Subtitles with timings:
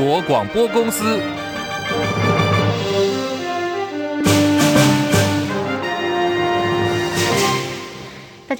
[0.00, 1.39] 国广播公司。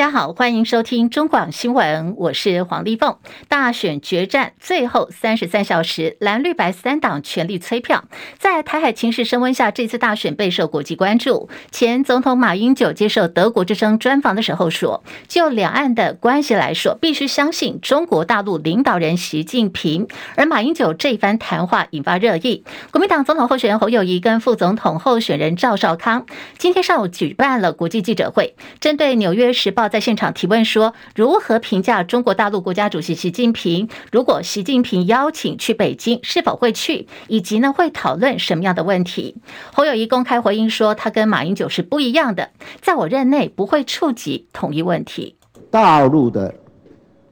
[0.00, 3.18] 大家好，欢迎收听中广新闻，我是黄丽凤。
[3.48, 8.04] 大选决战最后三十三小时，蓝绿白三党全力催票。
[8.38, 11.50] 在台海情势升温下，这次大选备受国际关注。
[11.70, 22.64] 前总统马英九接受德国之声专访的时候说：“就两岸的关系来说，必须相信中国大陆领导人习近平。”而马英九这一番谈话引发热议。
[22.90, 26.24] 国民党总统候选人侯友谊跟副总统候选人赵少康
[26.56, 29.88] 今天上午举办了国际记者会，针对《纽约时报》。
[29.90, 33.88] 在现场提问说：“如何评价中国大陆国家主席习近平？
[34.12, 37.08] 如果习近平邀请去北京，是否会去？
[37.26, 39.36] 以及呢，会讨论什么样的问题？”
[39.74, 45.36] 侯友谊公开回应说：“他跟马英九是不一样的，在我任内不会触及统一问题。
[45.70, 46.54] 大陆的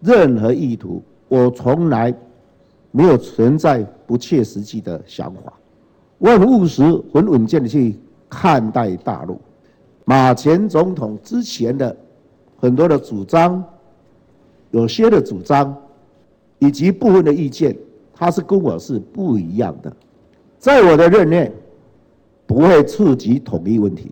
[0.00, 2.12] 任何意图，我从来
[2.90, 5.52] 没有存在不切实际的想法。
[6.18, 6.82] 我很务实、
[7.14, 7.96] 很稳健的去
[8.28, 9.40] 看待大陆。
[10.04, 11.96] 马前总统之前的。”
[12.60, 13.64] 很多的主张，
[14.72, 15.74] 有些的主张，
[16.58, 17.76] 以及部分的意见，
[18.12, 19.90] 他是跟我是不一样的，
[20.58, 21.52] 在我的任内，
[22.46, 24.10] 不会触及统一问题。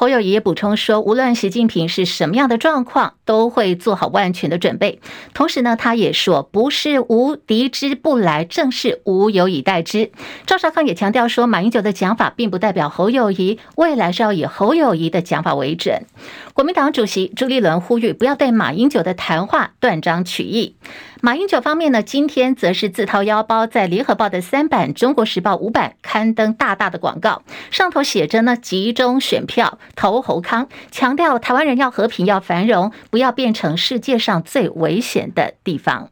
[0.00, 4.98] 侯友宜也补充说，无论习近平是什么样的状况，都会做好万全的准备。
[5.34, 10.10] 同时呢，他也说，不是无敌之不来，正是无有以待之。
[10.46, 16.06] 赵少康也强调说，马英九的讲法并不代表侯友宜未来是要以侯友宜的讲法为准。
[16.54, 20.76] 国民党主席朱立伦呼吁，不要对马英九的谈话断章取义。
[21.22, 36.08] 马英九方面呢，今天则是自掏腰包，在联合报的三版、中国时报五版刊登大大的广告，上头写着呢：“集中选票投侯康”，强调台湾人要和平、要繁荣，不要变成世界上最危险的地方。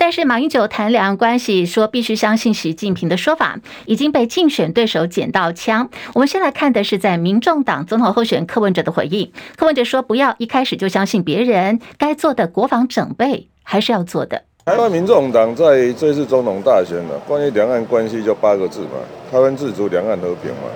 [0.00, 5.90] 但是马英九谈两岸关系，说必须相信习近平的说法，已经被竞选对手捡到枪。
[6.14, 9.32] 我们先来看的是在民众党总统候选人柯文哲的回应。
[9.56, 14.44] 柯文哲说：“不要一开始就相信别人，该做的国防整备。”还是要做的。
[14.64, 18.96] 台湾民众党在这次总统大选呢，关于两岸关系就八个字嘛，
[19.32, 20.70] 台湾自主，两岸和平嘛。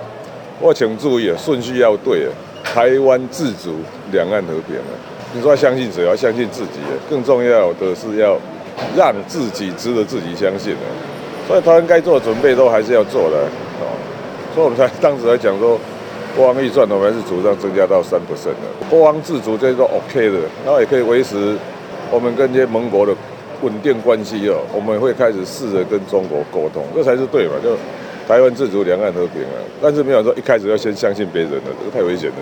[0.59, 2.29] 我请注意啊，顺序要对啊，
[2.61, 3.77] 台湾自主，
[4.11, 4.93] 两岸和平啊。
[5.33, 6.05] 你说要相信谁？
[6.05, 6.79] 要相信自己。
[7.09, 8.37] 更重要的是要
[8.95, 10.81] 让自己值得自己相信的。
[11.47, 13.37] 所以台湾该做的准备都还是要做的
[13.79, 13.85] 哦。
[14.53, 15.79] 所以我们才当时来讲说，
[16.35, 21.57] 国防预算我们还是主张增加到三 percent 的，国防自主这些都 OK 的，然后也可以维持。
[22.11, 23.15] 我们跟这些盟国的
[23.63, 27.53] 稳定关系哦，我们会开始试着跟中国沟通，这才是对嘛？
[27.63, 27.75] 就
[28.27, 29.57] 台湾自主，两岸和平啊！
[29.81, 32.35] 但是没有说一开始要先相信别人的，这个太危险了。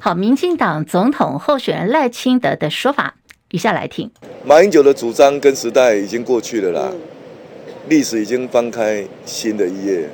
[0.00, 3.14] 好，民进党总统候选人赖清德的说法，
[3.50, 4.10] 以下来听。
[4.44, 6.92] 马英九的主张跟时代已经过去了啦，
[7.88, 10.08] 历史已经翻开新的一页。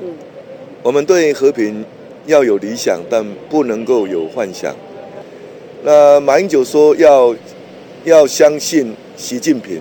[0.82, 1.84] 我们对和平
[2.26, 4.74] 要有理想，但不能够有幻想。
[5.82, 7.34] 那马英九说要。
[8.04, 9.80] 要相信习近平，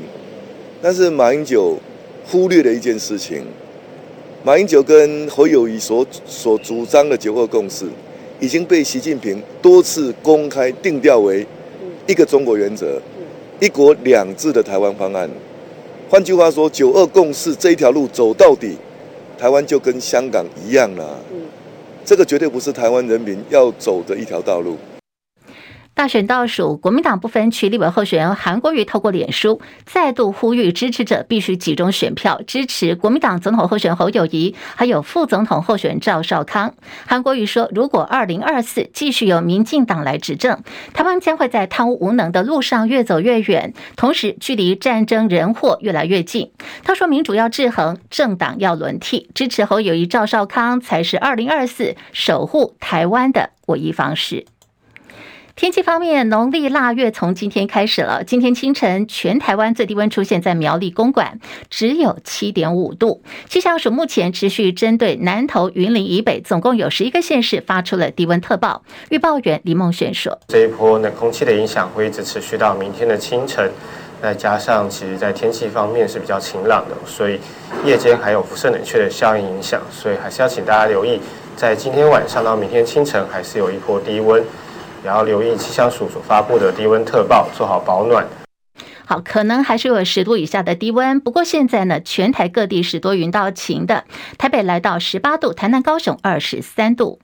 [0.79, 1.75] 但是马英九
[2.23, 3.41] 忽略了一件事情。
[4.43, 7.87] 马英九跟侯友谊所所主张的九二共识，
[8.39, 11.43] 已经被习近平多次公开定调为
[12.05, 13.01] 一个中国原则、
[13.61, 15.29] 一国两制的台湾方案。
[16.09, 18.75] 换句话说，九二共识这一条路走到底，
[19.37, 21.19] 台湾就跟香港一样了。
[22.03, 24.75] 这个绝对不是台湾人民要走的一条道路。
[25.93, 36.73] 大选倒数，国民党不分区立委候选人韩国瑜透过脸书再度呼吁支持者必须集中选票支持国民党总统候选人侯友宜，还有副总统候选人赵少康。
[37.05, 40.63] 韩国瑜说，如果二零二四继续由民进党来执政，
[40.93, 46.51] 台湾将会在贪污无能的路上越走越远，同时距离战争人祸越来越近。
[46.83, 54.45] 他说，民主要制衡，政党要轮替，支持侯友宜、赵少康才是二零二四守护台湾的唯一方式。
[55.55, 58.23] 天气方面，农历腊月从今天开始了。
[58.23, 61.39] 今天清晨，全台湾最低温出现在苗栗公馆，
[61.69, 63.21] 只有七点五度。
[63.49, 68.83] 气象署目前持续针对南投、云林以北，总共有十一个县市发出了低温特报。
[69.09, 73.69] 预报员李梦璇说：“这一波冷空气的影响会一直持续到明天的清晨。
[74.21, 77.39] 再加上，其实在天气方面是比较晴朗的，所以
[77.83, 81.19] 夜间还有辐射冷却的效应影响，所以还是要请大家留意，
[81.55, 84.41] 在今天晚上到明天清晨，还是有一波低温。”
[85.03, 88.25] 也要留意气象署所发布的低温特报，做好保暖。
[89.05, 94.05] 好，可能还是有十度以下的低温，不过现在呢，全台各地是多云到晴的。
[94.37, 97.19] 台北来到十八度，台南、高雄二十三度。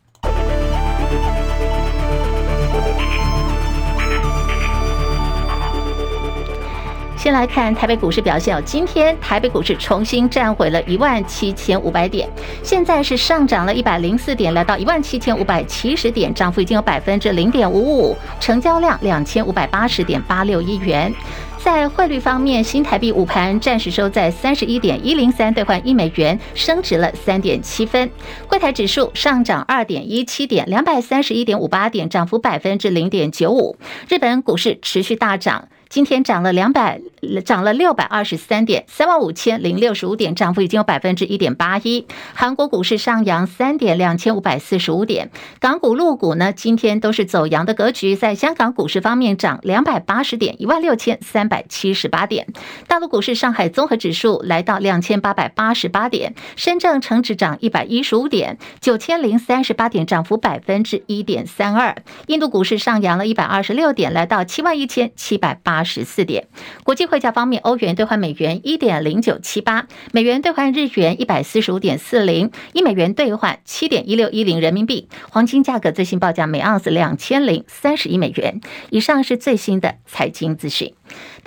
[7.17, 12.29] 先来看台北股市表现，今天台北股市重新站回了一万七千五百点，
[12.61, 21.11] 现在是上涨了一百零四点，来到一万七千五百七十点，涨幅已经有百分之零点五五，成交量两千五百八十点八六亿元。
[21.57, 28.09] 在汇率方面，新台币午盘暂时收在三十一点一零三兑换一美元，升值了三点七分。
[28.47, 33.75] 柜台指数上涨二点一七点，两百三十一点五八点，涨幅百分之零点九五。
[34.07, 35.67] 日本股市持续大涨。
[35.89, 36.99] 今天涨了两百，
[37.45, 42.05] 涨了六百二十三点，三万五千零六十五点，涨幅已经有百分之一点八一。
[42.33, 45.31] 韩国股市上扬三点，两千五百四十五点。
[45.59, 48.15] 港股、陆股呢，今天都是走阳的格局。
[48.15, 52.47] 在香港股市方面，涨两百八十点，一万六千三百七十八点。
[52.87, 61.95] 大陆股市，上海综合指数来到两千八百八十八点，深圳成指涨一百一十五点，九千零三十八点，涨幅百分之一点三二。
[62.27, 65.76] 印度股市上扬了一百二十六点，来到七万一千七百八。
[65.83, 66.47] 十四点，
[66.83, 75.07] 国际汇价方面，欧元兑换美元一点零九七八，美元兑换日元一百四十五点四零，一美元兑换七点一六一零人民币。
[75.29, 78.62] 黄金价格最新报价每盎司两千零三十亿美元。
[78.89, 80.94] 以上是最新的财经资讯。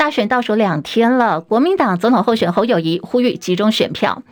[0.01, 4.23] 大选倒数两天了，国民党总统候选侯友谊呼吁集中选票，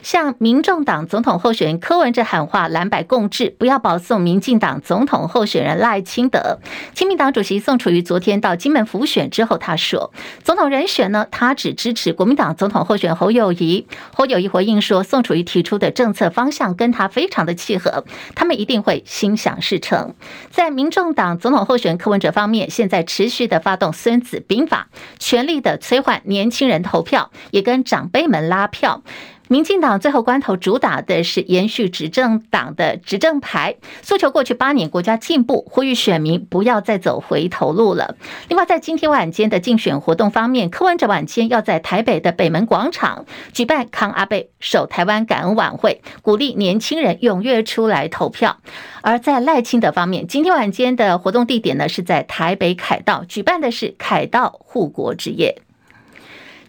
[0.00, 6.60] 向民众党总统候选人柯文哲喊话：蓝白共治，不要保送民进党总统候选人赖清德。
[6.94, 13.86] 亲民党主席宋楚瑜昨天到金门辅选之后，他说：“总统人选呢，他只支持国民党总统候选侯友谊。”
[14.16, 20.14] 侯友谊回应说：“宋楚瑜提出的政策方向跟他非常的契合，他们一定会心想事成。”
[20.50, 24.88] 在民众党总统候选人柯文哲方面，现在持续的发动《孙子兵法》。
[25.18, 29.02] 全力的催换年轻人投票，也跟长辈们拉票。
[29.48, 38.16] 民进党最后关头主打的是延续执政党的执政牌，诉求过去八年国家进步，呼吁选民不要再走回头路了。
[38.48, 43.24] 另外，在今天晚间的竞选活动方面，柯文哲晚间要在台北的北门广场
[43.54, 48.58] 举办康阿贝守台湾感恩晚会，鼓励年轻人踊跃出来投票。
[49.00, 55.62] 而在赖清德方面，今天晚间的活动地点呢是在台北凯道，举办的是凯道护国之夜。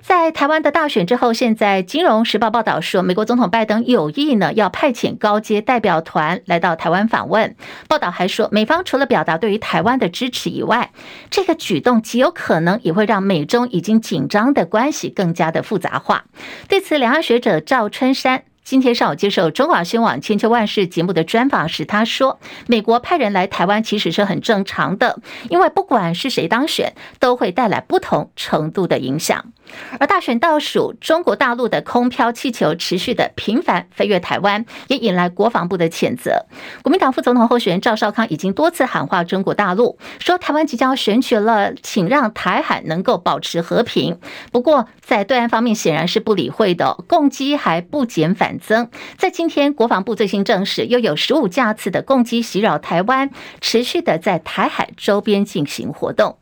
[0.09, 7.55] 在台湾的大选之后，现在《金融时报》报道说，美国总统拜登有意呢要派遣高阶代表团来到台湾访问。
[7.87, 10.89] 报道还说，美方除了表达对于台湾的支持以外，
[11.29, 16.25] 这个举动极有可能也会让美中已经紧张的关系更加的复杂化。
[16.67, 18.45] 对此，两岸学者赵春山。
[18.63, 25.19] 今天上午接受中广新闻网《千秋万世》节目的专访时，他说：“美国派人来台湾其实是很正常的，
[25.49, 29.53] 因为不管是谁当选，都会带来不同程度的影响。”
[29.99, 36.45] 而大选倒数，中国大陆的空飘气球持续的频繁飞越台湾，也引来国防部的谴责。
[36.81, 44.19] 国民党副总统候选人赵少康已经多次喊话中国大陆，说台湾即将选举了，请让台海能够保持和平。
[44.51, 48.89] 不过，在对岸方面显然是不理会的，共机还不减反增。
[49.17, 53.29] 在今天，国防部最新证实，又有十五架次的共机袭扰台湾，
[53.61, 56.38] 持续的在台海周边进行活动。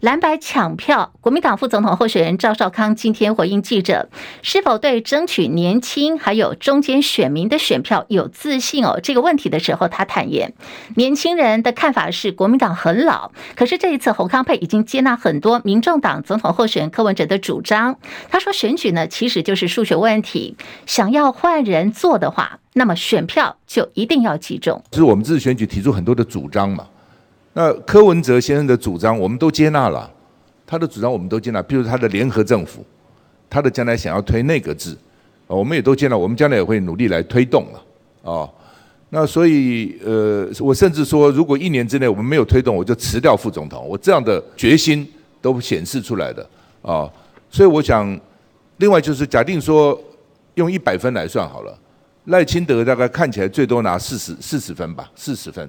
[0.00, 4.08] 蓝白抢票，国民党副总统候选人赵少康今天回应记者，
[4.40, 8.98] 是否对争取年轻还有中间选民的选票有自信哦？
[9.02, 10.54] 这个问题的时候，他坦言，
[10.96, 17.98] 年轻人的看法是国民党很老，可是这一次侯康配已经接纳很多民众党总统候选人柯文哲的主张。
[18.30, 24.82] 他说，选举呢其实就是数学问题，想要换人做的话，那么选票就一定要集中。
[24.92, 26.86] 就是我们这次选举提出很多的主张嘛。
[27.52, 30.10] 那柯文哲先生的主张，我们都接纳了。
[30.66, 32.86] 他的主张我们都接纳，比如他的联合政府，
[33.48, 34.96] 他的将来想要推内阁制，
[35.48, 36.16] 我们也都接纳。
[36.16, 38.32] 我们将来也会努力来推动了。
[38.32, 38.48] 啊，
[39.08, 43.84] 那所以呃，我甚至说，如果一年之内我们没有推动，我就辞掉副总统。
[43.88, 45.04] 我这样的决心
[45.42, 46.48] 都显示出来的
[46.82, 47.10] 啊。
[47.50, 48.18] 所以我想，
[48.76, 50.00] 另外就是假定说，
[50.54, 51.76] 用一百分来算好了，
[52.26, 55.68] 赖清德大概看起来最多拿四十四十分吧，四十分。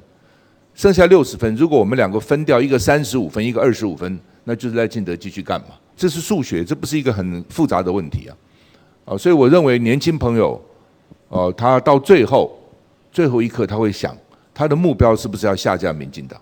[0.81, 5.67] 剩下六十分，如果我们两个分掉，一个三十五分，一个二十五分，那就是赖清德继续干嘛？
[5.95, 8.33] 这是数学，这不是一个很复杂的问题啊！
[9.05, 10.59] 啊，所以我认为年轻朋友，
[11.27, 12.59] 哦，他到最后
[13.11, 14.17] 最后一刻他会想，
[14.55, 16.41] 他的目标是不是要下架民进党？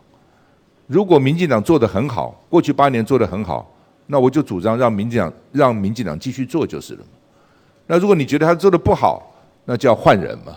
[0.88, 3.70] 如果民进党做得很好，过去八年做得很好，
[4.08, 7.02] 那我就主张让民进党让民进党继续做就是了。
[7.88, 10.56] 那如果你觉得他做得不好，那就要换人嘛。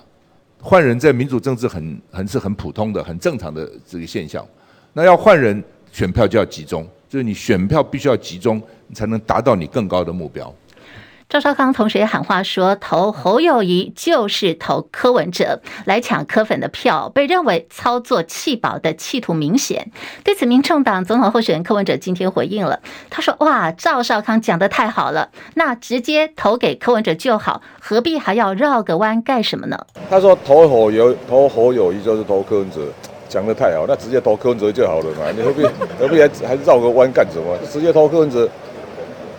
[0.65, 4.47] 换人在民主政治很很是很普通的、很正常的这个现象。
[4.93, 10.55] 那要换人，选票就要集中，就是你选票必须要集中，你才能达到你更高的目标。
[11.33, 19.91] 赵少康同时也喊话说，投侯友谊就是投柯文哲来抢柯粉的票，被认为操作弃保的企图明显。
[20.23, 32.83] 对此，民众党总统候选人柯文哲今天回应了，他说：“哇，赵少康讲得太好了，那直接投给柯文哲就好，何必还要绕个弯干什么呢？”他说：“投侯友投侯友谊就是投柯文哲，
[33.27, 35.63] 讲得太好，那直接投柯文哲就好了嘛，你何必
[35.99, 37.57] 何必还还绕个弯干什么？
[37.73, 38.47] 直接投柯文哲。”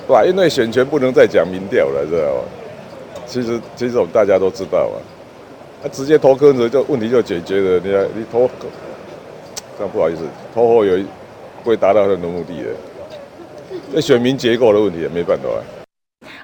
[0.07, 0.24] 对吧？
[0.25, 2.41] 因为选权不能再讲民调了，知道吗？
[3.25, 4.95] 其实，其实我们大家都知道啊。
[5.81, 7.79] 他直接投柯文哲，就问题就解决了。
[7.83, 8.50] 你看，你投，
[9.77, 10.22] 这样不好意思，
[10.53, 10.98] 投后有
[11.63, 12.69] 不会达到他的目的的。
[13.93, 15.50] 这选民结构的问题也没办法。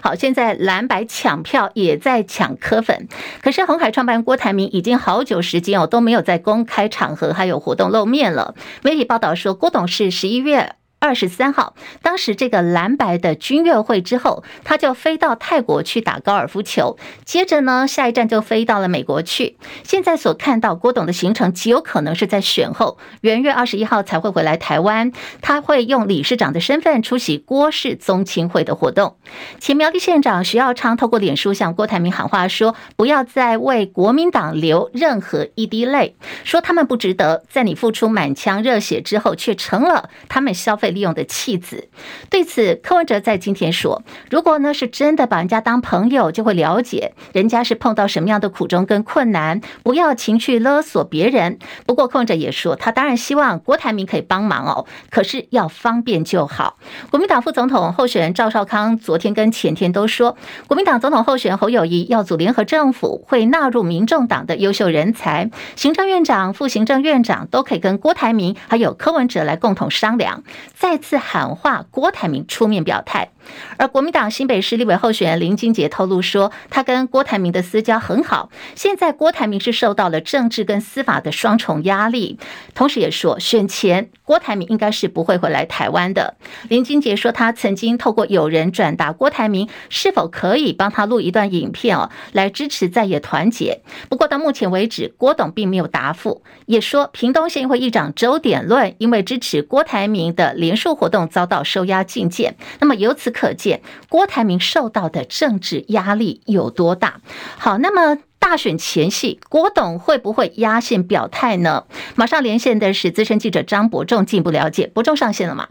[0.01, 3.07] 好，现在蓝白抢票也在抢科粉，
[3.41, 8.55] 可是红海创办人郭台铭已经好久时间哦都没有在公开场合还有活动露面了。
[8.83, 10.75] 媒体报道说，郭董是十一月。
[10.99, 19.57] 二十三号，当时这个蓝白的军乐会之后，他就飞到泰国去打高尔夫球，接着呢，下一站就飞到了美国去。
[19.83, 29.15] 现在所看到郭董的行程，极有可能是在选后元月二十一号才会回来台湾，他会用理事长的身份出席郭氏宗亲会的活动。
[29.59, 41.89] 前苗栗县长徐耀昌透过脸书向郭台铭喊话说：“不要再为国民党流任何一滴泪，说他们不值得，在你付出满腔热血之后，却成了他们消费。”利用的弃子，
[42.29, 56.77] 对此柯文哲在今天说：“如果呢是真的把人家当朋友，就会了解人家是碰到什么样的苦衷跟困难，不要情绪勒索别人。”不过柯文哲也说，他当然希望郭台铭可以帮忙哦，可是要方便就好。
[57.09, 70.43] 国民党副总统候选人赵少康昨天跟前天都说，国民党总统候选人侯友谊要组联合政府，会纳入民众党的优秀人才，行政院长、副行政院长都可以跟郭台铭还有柯文哲来共同商量。
[70.79, 73.31] 再次喊话郭台铭出面表态，
[73.77, 78.49] 而国民党新北市立委候选人林金杰透露说，他跟郭台铭的私交很好。
[78.75, 82.37] 现在郭台铭是受到了政治跟司法的双重压力，
[82.73, 86.35] 同时也说选前郭台铭应该是不会回来台湾的。
[86.67, 93.81] 林金杰说，他曾经透过友人转达郭台铭是否可以帮他录一段影片哦，来支持在野团结。
[94.09, 107.21] 不过到目前为止，郭董并没有答复，也说屏东县议会议长周点论因为支持郭台铭的连署活动遭到收押禁见，那么由此可见，郭台铭受到的政治压力有多大？
[107.57, 111.85] 好，那么大选前夕，郭董会不会压线表态呢？
[112.15, 114.87] 马上连线的是资深记者张伯仲，进一步了解。
[114.87, 115.69] 伯仲上线了吗？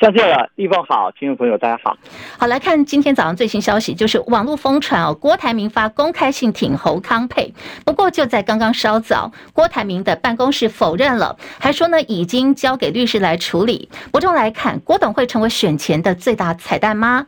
[0.00, 1.94] 上线了，立峰好，听众朋友大家好。
[2.38, 7.52] 好，来看今天早上最新消息，就是网络疯传哦，郭台铭发公开信挺侯康配。
[7.84, 13.90] 不过就在刚刚稍早，郭台铭的办公室否认了，还说呢已经交给律师来处理。
[14.10, 17.26] 伯仲来看，郭董会成为选前的最大彩蛋吗？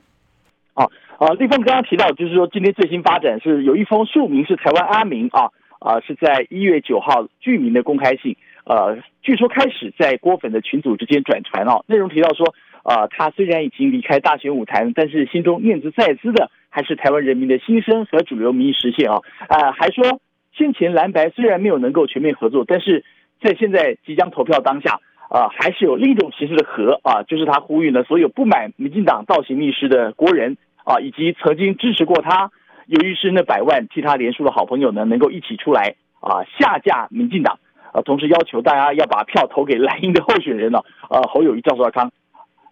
[0.72, 8.34] 哦，呃，立峰刚刚提到，就是说今天最新发展是有一封署名是台湾阿明啊，啊是在一月九号具名的公开信。
[8.64, 12.54] 呃，据说开始在郭粉的群组之间转传哦，内容提到说，
[12.84, 20.20] 呃，他虽然已经离开大选舞台，但是心中念兹在兹的还是台湾人民的心声和主流民意实现啊，呃，还说
[20.56, 23.04] 先前蓝白虽然没有能够全面合作，但是
[23.40, 32.52] 在现在即将投票当下，啊、呃，还是有另一种形式的和啊，就是他呼吁呢，所有不满民进党倒行逆施的国人啊，以及曾经支持过他，
[32.86, 37.58] 由于是那百万替他连署的好朋友呢，能够一起出来啊，下架民进党。
[37.92, 40.80] 啊，同时要求大家要把票投给蓝营的候选人呢，
[41.10, 42.10] 呃，侯友谊、赵少康，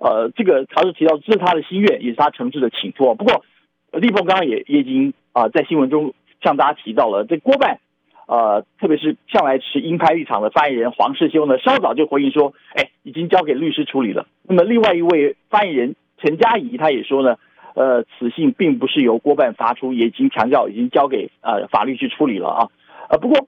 [0.00, 3.14] 呃，这个他是提到这是他的心愿，也是他诚挚的请托。
[3.14, 3.44] 不过，
[3.92, 7.80] 立峰刚刚也也已经啊、在新闻中向大家提到了，这郭办，
[8.26, 14.26] 呃，特别是向来持鹰派立场的发言人黄世修呢，稍早就回应说，哎，已经交给律师处理了。
[14.44, 17.36] 那么，另外一位发言人陈佳仪，他也说呢，
[17.74, 22.68] 呃，此信并不是由郭办发出，也已经强调已经交给呃法律去处理了啊。
[23.10, 23.46] 呃，不过。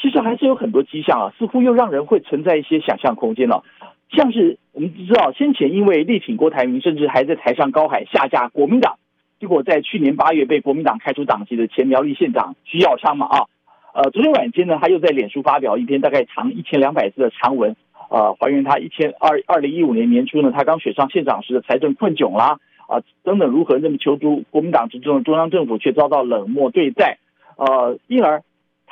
[0.00, 3.62] 其实还是有很多迹象啊，似乎又让人会存在一些想象空间了。
[4.10, 8.98] 像是我们知道，先前因为力挺郭台铭，甚至还在台上高喊下架国民党，
[9.40, 13.46] 结果在去年八月被国民党开除党籍的前苗栗县长徐耀昌嘛啊，
[13.94, 17.74] 呃，昨天晚间呢，他又在脸书发表一篇大概长一千两百字的长文，
[18.10, 22.58] 呃，还原他一千二二零一五年年初呢，他刚选上县长时的财政困窘啦，
[22.88, 27.18] 啊、等等如何那么求助国民党执政的中央政府，却遭到冷漠对待，
[27.56, 28.42] 呃，因而。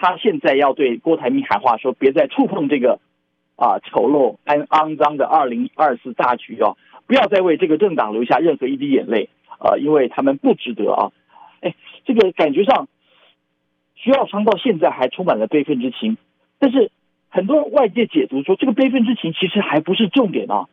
[0.01, 3.01] 他现在要对郭台铭喊话，说别再触碰这个
[3.57, 9.29] 啊丑陋、肮肮脏的二零二四大局哦，不要再为这个政党留下任何一滴眼泪
[9.59, 11.13] 啊，因为他们不值得啊！
[11.61, 11.75] 哎，
[12.07, 12.89] 这个感觉上，
[13.95, 16.17] 徐耀昌到现在还充满了悲愤之情，
[16.59, 16.91] 但是
[17.29, 20.65] 很多外界解读说，这个悲愤之情其实还不是重点啊。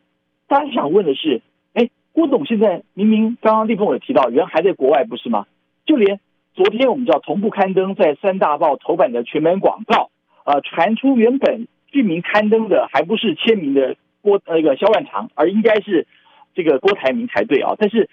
[0.46, 1.42] 大家想问的是，
[1.74, 5.44] 哎，郭董现在明明刚刚立峰也提到，人还在国外不是吗？
[5.84, 6.18] 就连
[6.58, 10.10] 昨天我们知道同步刊登在三大报头版的全版广告，
[10.44, 16.08] 呃，传出原本剧名刊登的还不是签名的郭那个萧万长，而应该是
[16.56, 17.76] 这个郭台铭才对啊。
[17.78, 18.10] 但是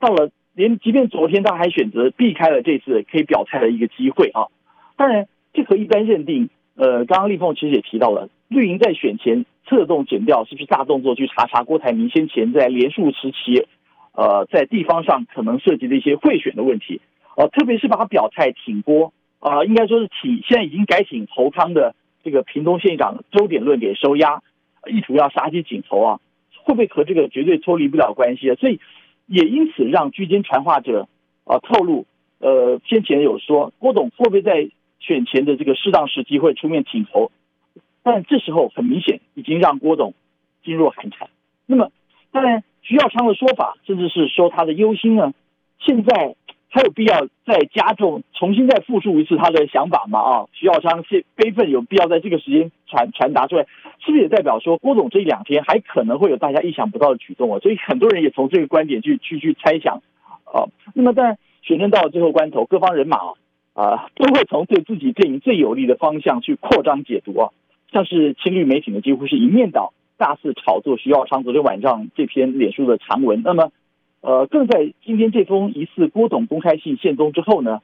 [0.00, 4.50] 到了连即便昨天他还选择避开了这次可以表态的一个机会啊。
[4.96, 9.46] 当然，这和一般认定，呃，刚刚立凤其实也提到了，绿营在选前。
[9.66, 11.14] 策动检调是不是大动作？
[11.14, 13.66] 去查查郭台铭先前在连署时期，
[14.12, 17.00] 呃，在地方上可能涉及的一些贿选的问题，
[17.36, 24.42] 呃，特别是把他表态挺郭，啊、应该说是挺现在已经改挺侯康的这个屏东县长周点论给收押，
[24.86, 26.20] 意图要杀鸡儆猴啊，
[26.62, 28.54] 会不会和这个绝对脱离不了关系啊？
[28.56, 28.80] 所以
[29.26, 31.08] 也因此让居间传话者
[31.44, 32.06] 啊、呃、透露，
[32.38, 34.68] 呃，先前有说郭董会不会在
[35.00, 37.30] 选前的这个适当时机会出面挺侯？
[38.02, 40.14] 但这时候很明显，已经让郭董
[40.62, 41.28] 噤若寒蝉。
[41.66, 41.90] 那么，
[42.32, 45.32] 当然徐耀昌的说法，甚至是说他的忧心呢，
[45.78, 46.36] 现在
[46.74, 50.18] 还有必要再加重、重新再复述一次他的想法吗？
[50.18, 53.62] 啊，徐耀昌是悲愤，有必要在这个时间传传达出来，
[54.04, 57.60] 是不是也代表说郭董这两天还可能会有大家意想不到的举动啊？
[57.60, 60.02] 所以很多人也从这个观点去去去猜想
[60.46, 60.66] 啊。
[60.94, 63.30] 那么，在选战到了最后关头，各方人马啊
[63.74, 67.50] 啊都会从对自己阵营最有利的方向去扩张解读啊。
[67.92, 73.42] 像是亲绿媒体呢，几乎是一面倒，大肆炒作徐耀昌昨天晚上这篇脸书的长文。
[73.44, 73.70] 那么，
[74.24, 77.82] 呃，更在今天这封疑似郭董公开信现踪之后呢，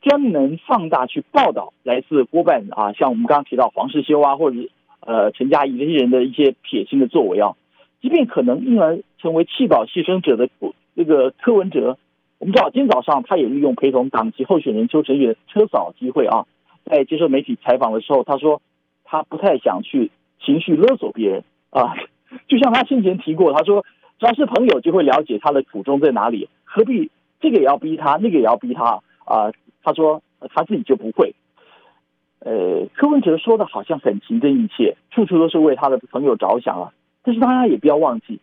[0.00, 4.56] 专门放大去报道来自郭办啊，像我们刚刚提到黄世修啊，或者
[5.00, 7.56] 呃陈嘉怡这些人的一些撇清的作为啊，
[8.00, 10.48] 即便可能因而成为弃保牺牲者的
[10.94, 11.98] 这个柯文哲，
[12.38, 16.46] 我们知道今天早上他也利用陪同党籍候选人邱成宇的车扫机会啊，
[16.84, 18.62] 在接受媒体采访的时候，他说。
[19.12, 21.96] 他不太想去情绪勒索别人啊，
[22.46, 23.84] 就像他先前提过，他说
[24.20, 27.10] 只要是朋友就会了解他的苦衷在哪里，何必
[27.40, 29.50] 这个也要逼他，那个也要逼他啊？
[29.82, 30.22] 他说
[30.54, 31.34] 他自己就不会。
[32.40, 36.92] 呃，柯文哲说的好像很情真意切，处处都是为他的朋友着想啊。
[37.22, 38.38] 但是大家也不要忘记，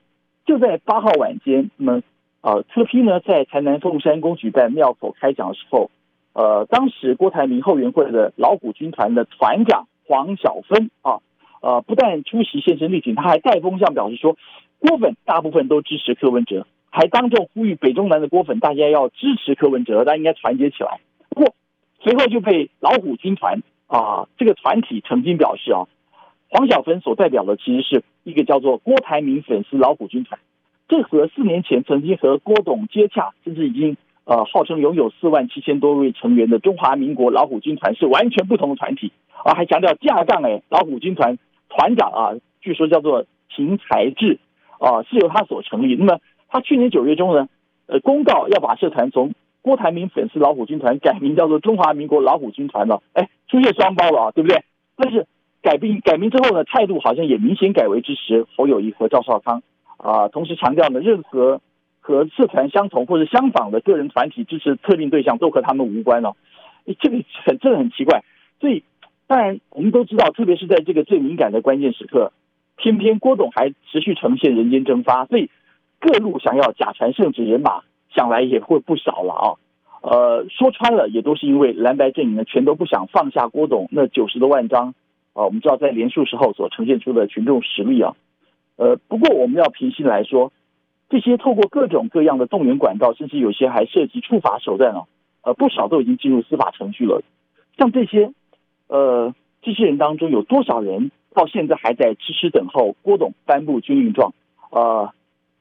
[0.46, 2.02] 就在八号晚间，那么
[2.42, 5.92] 呃，柯批呢在台南凤山宫举办庙口开讲的时候，
[6.34, 9.88] 呃，当时郭台铭后援会的老虎军团的团长。
[10.10, 11.20] 黄小芬啊，
[11.62, 14.38] 呃，不但出席现身力挺，他还带风向表示说，
[14.80, 21.00] 郭粉大部分都支持柯文哲，还当众呼吁北中南的郭粉大家要支持柯文哲，大家应该团结起来。
[21.30, 21.56] 不过
[22.02, 25.88] 随后就被老虎军团啊这个团体曾经表示啊，
[26.50, 30.40] 黄小芬所代表的其实是一个叫做郭台铭粉丝老虎军团，
[30.88, 39.12] 这和四年前曾经和郭董接洽，甚至已经呃号称拥有四万七千多位成员的中华民国老虎军团是完全不同的团体。
[39.44, 41.38] 啊，还强调架杠哎，老虎军团
[41.70, 44.40] 团长啊，据说叫做秦才智
[44.80, 45.96] 啊，是由他所成立。
[45.96, 47.48] 那么他去年九月中呢，
[47.88, 53.02] 呃，公告要把社团从郭台铭粉丝老虎军团改名叫做中华民国老虎军团了。
[53.14, 54.64] 哎，出现双胞了啊，对不对？
[54.96, 55.26] 但是
[55.62, 59.62] 改名改名之后呢，态度好像也明显改为支持侯友谊和赵少康
[59.98, 61.62] 啊，同时强调呢，任何
[62.00, 66.36] 和社团相同或者相仿的个人团体支持特定对象都和他们无关了。
[67.00, 68.24] 这个很这个很奇怪，
[68.60, 68.84] 所以。
[69.30, 72.32] 当然，我们都知道，特别是在这个最敏感的关键时刻，
[72.78, 75.50] 偏偏郭董还持续呈现人间蒸发，所以
[76.00, 77.82] 各路想要假传圣旨人马，
[78.16, 79.48] 想来也会不少了啊。
[80.02, 84.94] 呃，说穿了，也都是因为蓝白阵营呢，全都不想放下郭董那九十多万张
[85.34, 85.46] 啊。
[85.46, 88.16] 我们知道，在连署时候所呈现出的群众实力啊。
[88.78, 90.54] 呃，不过我们要平心来说，
[91.10, 95.04] 这些透过各种各样的动员管道，甚至有些还涉及处罚手段啊，
[95.42, 97.22] 呃，不少都已经进入司法程序了，
[97.78, 98.32] 像这些。
[98.90, 104.34] 呃，这些人当中有多少人到现在还在痴痴等候郭董颁布军令状？
[104.72, 105.14] 呃，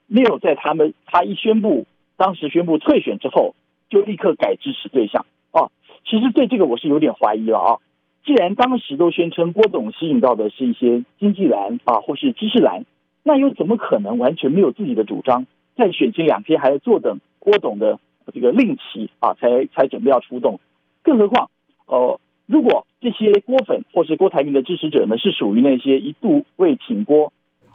[0.06, 1.84] 没有在他们他一宣布，
[2.16, 3.54] 当时宣布退选之后，
[3.90, 5.68] 就立刻改支持对象啊。
[6.06, 7.76] 其实对这个我是有点怀疑了啊。
[8.24, 12.86] 既然当时都宣称郭董吸引到的是一些经济蓝啊，或是知识蓝，
[13.22, 15.46] 那又怎么可能完全没有自己的主张？
[15.76, 18.00] 在选前两天还要坐等郭董的
[18.32, 20.58] 这个令旗啊，才才准备要出动。
[21.02, 21.50] 更何况，
[21.84, 22.18] 呃。
[22.46, 27.32] 如果这些郭粉或是郭台铭的支持者呢，是属于那些一度为挺郭，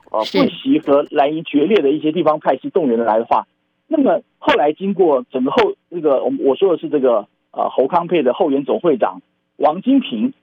[0.10, 3.48] 啊不惜和蓝营决裂的一些地方派系动员的来的话，
[3.88, 9.22] 那么后来经过整个后这个我我说的是这个呃侯康佩的后援总会长
[9.58, 10.34] 王金平，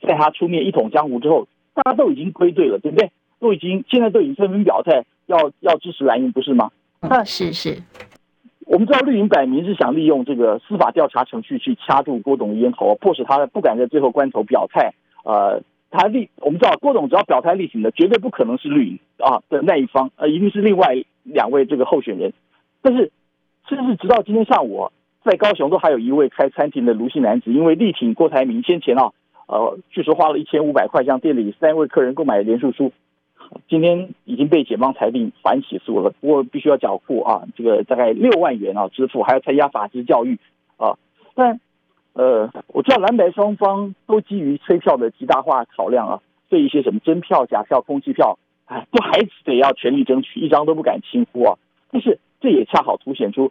[0.00, 3.10] 在他出面一统江湖之后，大家都已经归队了，对不对？
[3.40, 6.70] 都已经现在都已经纷纷表态要要支持蓝营，不是吗？
[7.00, 7.82] 嗯，是是。
[8.72, 14.94] 我们知道绿营摆明是想利用这个司法调查程序去掐住郭董的咽喉，迫使他不敢在最后关头表态。
[15.24, 22.32] 呃，他力我们知道郭董只要表态力挺的，绝对不可能是绿营啊的那一方，呃，一定是另外两位这个候选人，
[22.80, 23.12] 但是
[23.68, 24.90] 甚至直到今天上午，
[25.22, 29.12] 在高雄都还有一位开餐厅的卢姓男子，因为力挺郭台铭先前啊，
[29.48, 32.90] 呃，据说花了一千五百块向店里三位客人购买连署书，
[33.68, 40.38] 今天已经被检方裁定反起诉了，不过必须要缴付啊，这个大概六万元啊支付，还要参加法制教育
[40.76, 40.98] 啊。
[41.34, 41.60] 但
[42.14, 51.58] 呃，我知道蓝白双方都基于催票的极大化考量啊，对一些什么真票、假票、空气票，哎，都还得要全力争取，一张都不敢轻忽啊。
[51.90, 53.50] 但是这也恰好凸显出。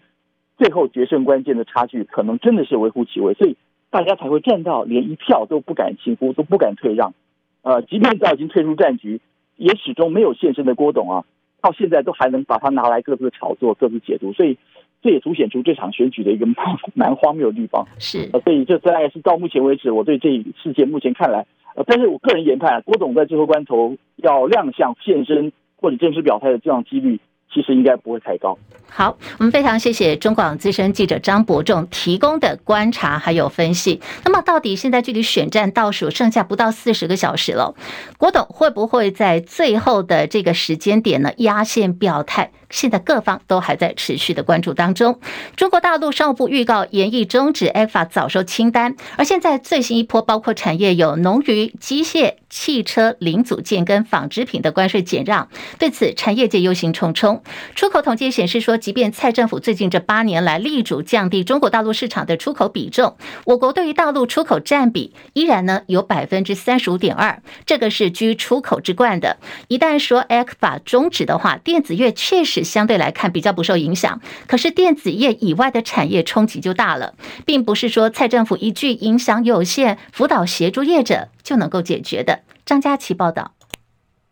[0.58, 3.58] 最后决胜关键的差距可能真的是微乎其微，所以
[3.90, 7.16] 大家才会站到连一票都不敢轻忽，都不敢退让。
[7.64, 9.22] 呃，即便早已经退出战局，
[9.62, 11.24] 也始终没有现身的郭董啊，
[11.62, 14.58] 到现在都还能把他拿来各自炒作、各自解读，所以
[15.02, 16.48] 这也凸显出这场选举的一个
[16.96, 17.86] 蛮 荒谬的地方。
[18.00, 21.46] 是，呃，所以这大概是到目前为止我对这一事件目前看来，
[21.76, 27.20] 呃，但是我个人研判，郭董在最后关头要亮相现身或者正式表态的这样几率。
[27.54, 28.58] 其实应该不会太高。
[28.94, 34.02] 好，我们非常谢谢中广资深记者张伯仲提供的观察还有分析。
[34.26, 37.74] 那么，到底现在距离选战倒数剩下不到四十个小时了，
[38.18, 42.52] 郭董会不会在最后的这个时间点呢压线表态？
[42.70, 45.20] 现在各方都还在持续的关注当中。
[45.58, 55.50] 中国大陆商务部预告严议终止 ECFA 早收清单，而现在最新一波包括产业有农渔、机械、汽车零组件跟纺织品的关税减让，
[55.80, 57.42] 对此产业界忧心忡忡。
[57.76, 63.16] 出口统计显示说，即便蔡政府最近这八年来力主降低中国大陆市场的出口比重，
[63.46, 69.38] 我国对于大陆出口占比依然呢有百分之三十五点二，这个是居出口之冠的。
[69.68, 72.64] 一旦说 ECFA 终止的话，电子业确实。
[72.72, 77.14] 相对来看比较不受影响，可是电子业以外的产业冲击就大了，
[77.46, 82.40] 并不是说蔡政府一句影响有限，辅导协助业者就能够解决的。
[82.66, 83.52] 张佳琪报道，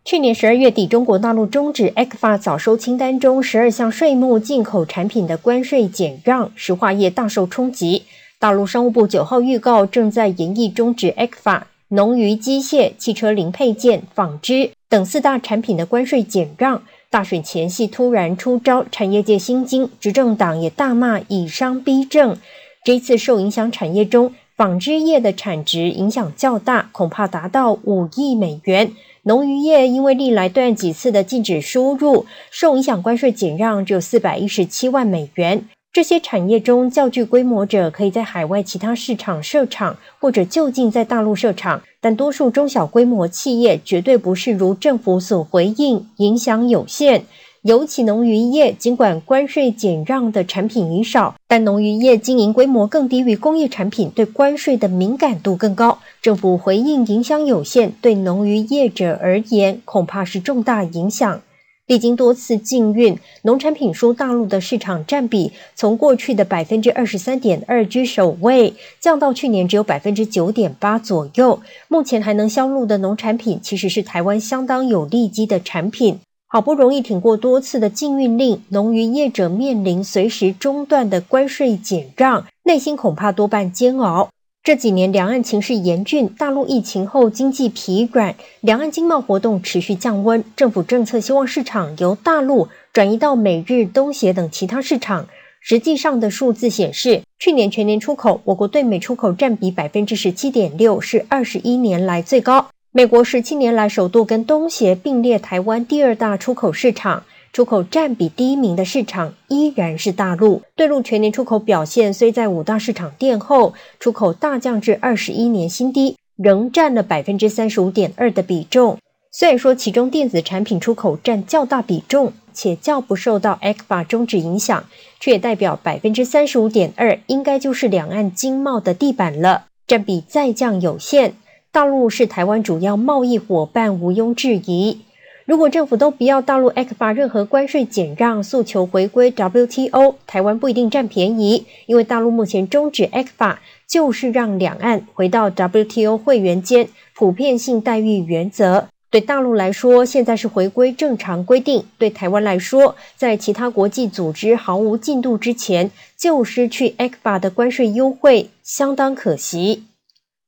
[0.05, 8.03] 去年十二月底，中国大陆终止 ECFA 早收清单中十二项税目进口产品的关税减让，石化业大受冲击。
[8.39, 16.81] 大陆商务部九号预告，正在研议终止 ECFA 农渔机械、汽车零配件、纺织等四大产品的关税减让。
[17.12, 22.38] 大选前夕突然出招，产业界心惊，执政党也大骂以商逼政。
[22.85, 28.93] 这次受影响产业中，纺织业的产值影响较大，恐怕达到五亿美元。
[29.29, 35.65] 农渔业因为历来断几次的禁止输入，受影响关税减让只有四百一十七万美元。
[35.93, 41.83] 这些产业中较具规模者，可以在海外其他市场设厂，或者就近在大陆设厂。
[42.01, 47.25] 但多数中小规模企业绝对不是如政府所回应，影响有限。
[47.63, 55.99] 尤其农渔业，尽管关税减让的产品已少，但农渔业经营规模更低于工业产品，对关税的敏感度更高。
[56.21, 61.41] 政府回应影响有限，对农渔业者而言，恐怕是重大影响。
[61.85, 71.59] 历经多次禁运，农产品输大陆的市场占比从过去的百分之二十三点二居首位，降到去年只有百分之九点八左右。
[71.89, 76.19] 目前还能销路的农产品，其实是台湾相当有利基的产品。
[76.51, 84.29] 好不容易挺过多次的禁运令，农渔业者面临随时中断的关税减让，内心恐怕多半煎熬。
[84.63, 90.43] 这几年两岸情势严峻，大陆疫情后经济疲软，两岸经贸活动持续降温。
[90.55, 95.27] 政府政策希望市场由大陆转移到美日、东协等其他市场。
[95.62, 102.69] 实际上的数字显示，去年全年出口，我国对美出口占比百分之十七点六，是二十一年来最高。
[102.91, 107.23] 美国十七年来首度跟东协并列台湾第二大出口市场。
[107.54, 118.97] 出口占比第一名的市场依然是大陆，对陆全年出口表现虽在五大市场垫后，出口大降至二十一年新低，仍占了百分之三十五点二的比重。
[119.32, 124.84] 虽然说其中电子产品出口占较大比重，且较不受到 ECFA 终止影响，
[125.19, 131.36] 却也代表百分之三十五点二应该就是两岸经贸的地板了，占比再降有限。
[131.79, 134.97] 大陆是台湾主要贸易伙伴，毋庸置疑。
[135.45, 143.55] 如果政府都不要大陆 ECFA 任何关税减让，诉求回归 WTO，台湾不一定占便宜，因为大陆目前终止 ECFA
[143.87, 148.89] 就是让两岸回到 WTO 会员间普遍性待遇原则。
[149.09, 159.85] 对大陆来说，现在是回归正常规定；对台湾来说，在其他国际组织毫无进度之前，就失去 ECFA 的关税优惠，相当可惜。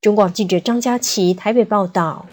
[0.02, 2.26] 中广记者张佳琪台北报道。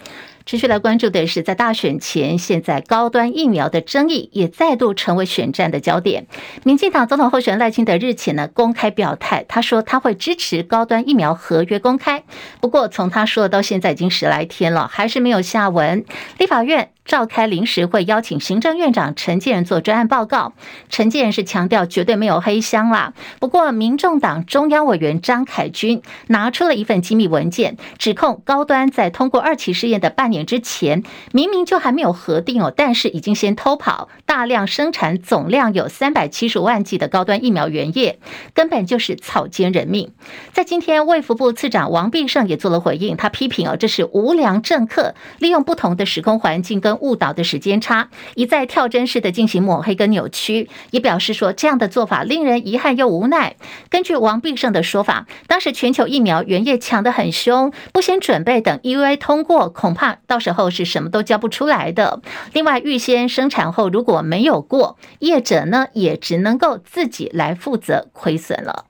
[0.46, 6.26] 持续来关注的是，在大选前，现在高端疫苗的争议也再度成为选战的焦点。
[6.64, 12.24] 民进党总统候选人赖清德日前呢公开表态，他说他会支持高端疫苗合约公开。
[12.61, 16.07] 不过从他说的到现在已经十来天了，还是没有下文。
[16.38, 20.53] 立法院召开临时会，邀请行政院长陈建仁做专案报告。
[20.90, 23.14] 陈建仁是强调绝对没有黑箱啦。
[23.40, 38.18] 不过，民众党中央委员张凯军拿出了一份机密文件，指控高端在通过二期试验的半年之前，明明就还没有核定哦，但是已经先偷跑，大量生产总量有三百七十万剂的高端疫苗原液，
[38.53, 40.12] 根本就是草菅人命。
[40.53, 53.56] 在今天，卫福部次长王必胜也做了回应，他批评哦，这是无良政客利用不同的时空环境跟误导的时间差，一再跳针式的进行抹黑跟扭曲，也表示说这样的做法令人遗憾又无奈。
[53.90, 62.20] 根据王必胜的说法，当时全球疫苗原液抢得很凶，不先准备等 EUA 通过，恐怕到时候是什么都交不出来的。
[62.52, 68.87] 另外，预先生产后如果没有过，业者呢也只能够自己来负责亏损了。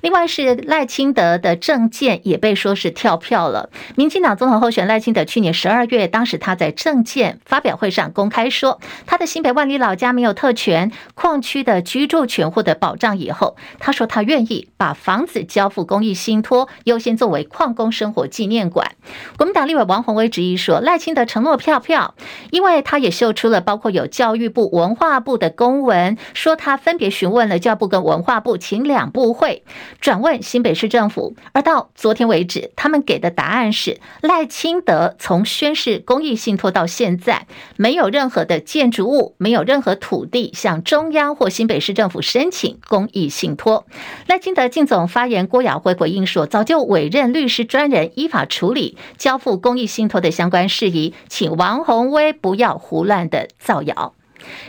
[0.00, 3.70] 另外是赖清德的政见也被说是跳票了。
[3.96, 18.92] 民进党总统候选赖清德去年十二月，当时他在政见发表会上公开说，他的新北万里老家没有特权，矿区的居住权获得保障以后，他说他愿意把房子交付公益信托，优先作为矿工生活纪念馆。
[19.36, 22.14] 国民党立委王宏威质疑说，赖清德承诺票票，
[22.50, 29.64] 因为他也秀出了包括有教育部、文化部的公文，说他分别询问了教育部跟文化部，请两部会。
[30.00, 37.46] 转问新北市政府，而到昨天为止，他们给的答案是赖清德从宣誓公益信托到现在，
[37.76, 43.86] 没有任何的建筑物，没有任何土地向中央或新北市政府申请公益信托。
[44.26, 54.14] 赖清德竞总发言郭雅慧回应说，早就委任律师专人依法处理交付公益信托的相关事宜，请王鸿威不要胡乱的造谣。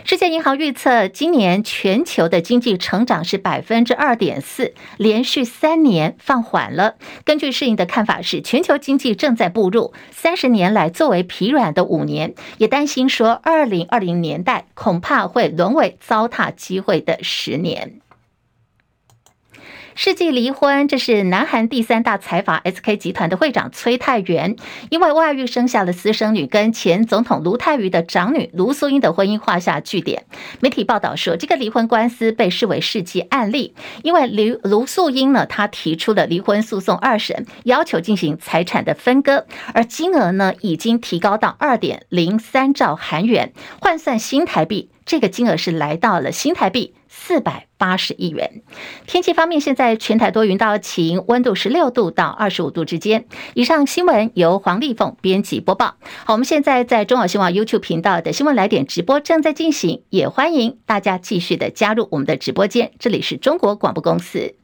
[0.04, 6.96] 世界银行预测，今年全球的经济成长是百分之二点四，连续三年放缓了。
[7.24, 18.00] 根据适应的看法是，全球经济正在步入三十年来作为疲软的五年，也担心说，二零二零年代恐怕会沦为糟蹋机会的十年。
[19.94, 24.56] 世纪离婚，这是南韩第三大财阀 SK 集团的会长崔泰元，
[24.88, 30.24] 因为外遇生下了私生女，跟前总统卢泰愚的长女卢素英的婚姻画下句点。
[30.60, 46.94] 媒体报道说，这个离婚官司被视为世纪案例，因为卢卢素英呢，她提出了离婚诉讼二审，要求进行财产的分割，而金额呢，已经提高到二点零三兆韩元，换算新台币，这个金额是来到了新台币。
[47.12, 48.62] 四百八十亿元。
[49.06, 53.26] 天气方面，现在全台多云到晴，温度十六度到二十五度之间。
[53.54, 55.96] 以上新闻由黄丽凤编辑播报。
[56.24, 62.92] 好，我们现在在中广新闻 YouTube 频道的新闻来点直播正在进行，也欢迎大家继续的加入我们的直播间。
[62.98, 64.59] 这里是中国广播公司。